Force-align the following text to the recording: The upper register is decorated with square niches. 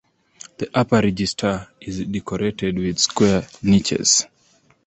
The 0.57 0.67
upper 0.75 0.95
register 0.99 1.67
is 1.79 2.03
decorated 2.07 2.75
with 2.75 2.97
square 2.97 3.45
niches. 3.61 4.25